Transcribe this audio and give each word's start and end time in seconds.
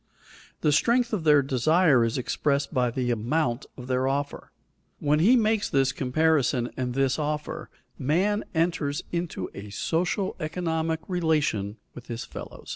The 0.61 0.71
strength 0.71 1.13
of 1.13 1.25
their 1.25 1.43
desire 1.43 2.03
is 2.03 2.17
expressed 2.17 2.73
by 2.73 2.89
the 2.89 3.11
amount 3.11 3.67
of 3.77 3.85
their 3.85 4.07
offer. 4.07 4.51
When 4.97 5.19
he 5.19 5.35
makes 5.35 5.69
this 5.69 5.91
comparison 5.91 6.71
and 6.75 6.95
this 6.95 7.19
offer, 7.19 7.69
man 7.99 8.43
enters 8.55 9.03
into 9.11 9.51
a 9.53 9.69
social, 9.69 10.35
economic 10.39 11.01
relation 11.07 11.77
with 11.93 12.07
his 12.07 12.25
fellows. 12.25 12.69